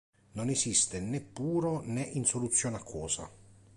[0.37, 3.25] Non esiste né puro né in soluzione acquosa.